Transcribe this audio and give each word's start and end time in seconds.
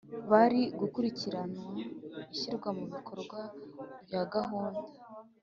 Bari 0.31 0.61
gukurikirana 0.79 1.61
ishyirwa 2.33 2.69
mu 2.77 2.83
bikorwa 2.93 3.39
rya 4.05 4.21
gahunda. 4.33 4.85